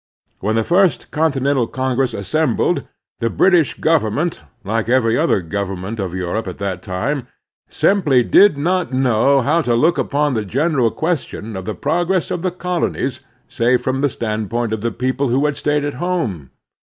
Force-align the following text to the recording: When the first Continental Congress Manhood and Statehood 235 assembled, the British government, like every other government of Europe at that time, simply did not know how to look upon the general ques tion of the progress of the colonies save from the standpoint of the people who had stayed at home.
When 0.39 0.55
the 0.55 0.63
first 0.63 1.11
Continental 1.11 1.67
Congress 1.67 2.13
Manhood 2.13 2.17
and 2.17 2.25
Statehood 2.25 2.57
235 2.57 2.87
assembled, 2.87 3.19
the 3.19 3.37
British 3.37 3.73
government, 3.79 4.43
like 4.63 4.89
every 4.89 5.15
other 5.15 5.41
government 5.41 5.99
of 5.99 6.15
Europe 6.15 6.47
at 6.47 6.57
that 6.57 6.81
time, 6.81 7.27
simply 7.69 8.23
did 8.23 8.57
not 8.57 8.91
know 8.91 9.41
how 9.41 9.61
to 9.61 9.75
look 9.75 9.99
upon 9.99 10.33
the 10.33 10.43
general 10.43 10.89
ques 10.89 11.21
tion 11.25 11.55
of 11.55 11.65
the 11.65 11.75
progress 11.75 12.31
of 12.31 12.41
the 12.41 12.49
colonies 12.49 13.19
save 13.47 13.81
from 13.81 14.01
the 14.01 14.09
standpoint 14.09 14.73
of 14.73 14.81
the 14.81 14.89
people 14.89 15.27
who 15.29 15.45
had 15.45 15.55
stayed 15.55 15.83
at 15.85 15.93
home. 16.01 16.49